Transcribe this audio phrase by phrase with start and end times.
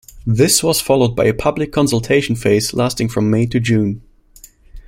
[0.25, 4.01] This was followed by a public consultation phase lasting from May to June.